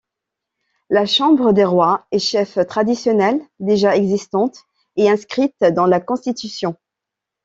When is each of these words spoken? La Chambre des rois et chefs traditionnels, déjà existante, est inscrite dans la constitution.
La 0.89 1.05
Chambre 1.05 1.53
des 1.53 1.63
rois 1.63 2.07
et 2.11 2.17
chefs 2.17 2.57
traditionnels, 2.65 3.39
déjà 3.59 3.95
existante, 3.95 4.65
est 4.95 5.07
inscrite 5.09 5.63
dans 5.75 5.85
la 5.85 5.99
constitution. 5.99 6.75